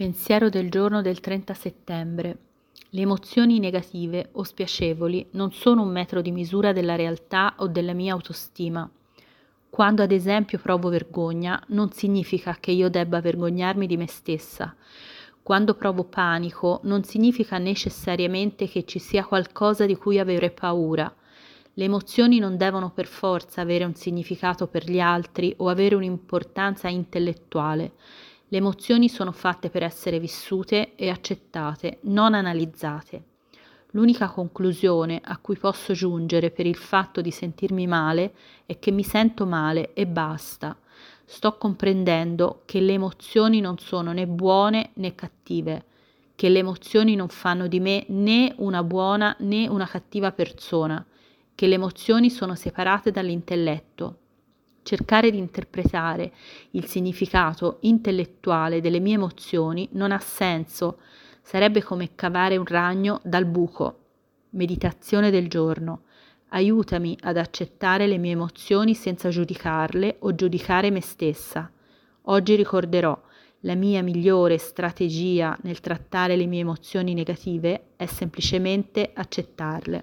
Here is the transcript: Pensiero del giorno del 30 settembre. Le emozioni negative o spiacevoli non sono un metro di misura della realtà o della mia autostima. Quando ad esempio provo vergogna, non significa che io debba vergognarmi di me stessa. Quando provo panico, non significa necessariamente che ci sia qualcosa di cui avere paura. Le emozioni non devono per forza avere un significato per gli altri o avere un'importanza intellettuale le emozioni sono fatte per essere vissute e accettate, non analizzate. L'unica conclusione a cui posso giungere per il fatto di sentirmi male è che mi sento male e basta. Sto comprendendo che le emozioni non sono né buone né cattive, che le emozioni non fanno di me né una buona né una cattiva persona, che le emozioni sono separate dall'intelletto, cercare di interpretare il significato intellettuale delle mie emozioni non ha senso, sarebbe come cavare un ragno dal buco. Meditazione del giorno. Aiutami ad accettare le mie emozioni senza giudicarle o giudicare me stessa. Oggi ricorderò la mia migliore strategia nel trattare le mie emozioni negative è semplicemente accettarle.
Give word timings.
Pensiero 0.00 0.48
del 0.48 0.70
giorno 0.70 1.02
del 1.02 1.20
30 1.20 1.52
settembre. 1.52 2.38
Le 2.88 3.02
emozioni 3.02 3.58
negative 3.58 4.30
o 4.32 4.44
spiacevoli 4.44 5.26
non 5.32 5.52
sono 5.52 5.82
un 5.82 5.90
metro 5.90 6.22
di 6.22 6.32
misura 6.32 6.72
della 6.72 6.96
realtà 6.96 7.52
o 7.58 7.66
della 7.66 7.92
mia 7.92 8.14
autostima. 8.14 8.90
Quando 9.68 10.02
ad 10.02 10.10
esempio 10.10 10.58
provo 10.58 10.88
vergogna, 10.88 11.62
non 11.66 11.92
significa 11.92 12.56
che 12.58 12.70
io 12.70 12.88
debba 12.88 13.20
vergognarmi 13.20 13.86
di 13.86 13.98
me 13.98 14.08
stessa. 14.08 14.74
Quando 15.42 15.74
provo 15.74 16.04
panico, 16.04 16.80
non 16.84 17.04
significa 17.04 17.58
necessariamente 17.58 18.68
che 18.68 18.86
ci 18.86 18.98
sia 18.98 19.26
qualcosa 19.26 19.84
di 19.84 19.96
cui 19.96 20.18
avere 20.18 20.50
paura. 20.50 21.14
Le 21.74 21.84
emozioni 21.84 22.38
non 22.38 22.56
devono 22.56 22.90
per 22.90 23.06
forza 23.06 23.60
avere 23.60 23.84
un 23.84 23.94
significato 23.94 24.66
per 24.66 24.90
gli 24.90 24.98
altri 24.98 25.52
o 25.58 25.68
avere 25.68 25.94
un'importanza 25.94 26.88
intellettuale 26.88 27.92
le 28.52 28.58
emozioni 28.58 29.08
sono 29.08 29.30
fatte 29.30 29.70
per 29.70 29.84
essere 29.84 30.18
vissute 30.18 30.96
e 30.96 31.08
accettate, 31.08 31.98
non 32.02 32.34
analizzate. 32.34 33.22
L'unica 33.92 34.28
conclusione 34.28 35.20
a 35.22 35.38
cui 35.38 35.56
posso 35.56 35.92
giungere 35.92 36.50
per 36.50 36.66
il 36.66 36.74
fatto 36.74 37.20
di 37.20 37.30
sentirmi 37.30 37.86
male 37.86 38.34
è 38.66 38.80
che 38.80 38.90
mi 38.90 39.04
sento 39.04 39.46
male 39.46 39.92
e 39.94 40.04
basta. 40.04 40.76
Sto 41.24 41.56
comprendendo 41.58 42.62
che 42.64 42.80
le 42.80 42.94
emozioni 42.94 43.60
non 43.60 43.78
sono 43.78 44.10
né 44.10 44.26
buone 44.26 44.90
né 44.94 45.14
cattive, 45.14 45.84
che 46.34 46.48
le 46.48 46.58
emozioni 46.58 47.14
non 47.14 47.28
fanno 47.28 47.68
di 47.68 47.78
me 47.78 48.04
né 48.08 48.52
una 48.56 48.82
buona 48.82 49.34
né 49.40 49.68
una 49.68 49.86
cattiva 49.86 50.32
persona, 50.32 51.04
che 51.54 51.68
le 51.68 51.74
emozioni 51.74 52.30
sono 52.30 52.56
separate 52.56 53.12
dall'intelletto, 53.12 54.16
cercare 54.82 55.30
di 55.30 55.38
interpretare 55.38 56.32
il 56.72 56.86
significato 56.86 57.78
intellettuale 57.80 58.80
delle 58.80 59.00
mie 59.00 59.14
emozioni 59.14 59.88
non 59.92 60.12
ha 60.12 60.18
senso, 60.18 60.98
sarebbe 61.42 61.82
come 61.82 62.14
cavare 62.14 62.56
un 62.56 62.64
ragno 62.64 63.20
dal 63.24 63.46
buco. 63.46 63.98
Meditazione 64.50 65.30
del 65.30 65.48
giorno. 65.48 66.02
Aiutami 66.48 67.16
ad 67.22 67.36
accettare 67.36 68.06
le 68.06 68.18
mie 68.18 68.32
emozioni 68.32 68.94
senza 68.94 69.28
giudicarle 69.28 70.16
o 70.20 70.34
giudicare 70.34 70.90
me 70.90 71.00
stessa. 71.00 71.70
Oggi 72.22 72.56
ricorderò 72.56 73.18
la 73.64 73.74
mia 73.74 74.02
migliore 74.02 74.56
strategia 74.58 75.56
nel 75.62 75.80
trattare 75.80 76.34
le 76.34 76.46
mie 76.46 76.60
emozioni 76.60 77.12
negative 77.12 77.90
è 77.96 78.06
semplicemente 78.06 79.10
accettarle. 79.12 79.98